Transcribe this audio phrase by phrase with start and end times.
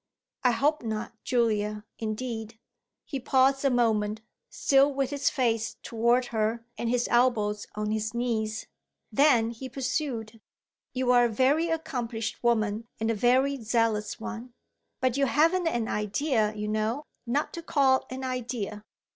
[0.43, 2.57] "I hope not, Julia, indeed!"
[3.05, 8.15] He paused a moment, still with his face toward her and his elbows on his
[8.15, 8.65] knees;
[9.11, 10.41] then he pursued:
[10.91, 14.55] "You're a very accomplished woman and a very zealous one;
[15.01, 18.83] but you haven't an idea, you know not to call an idea.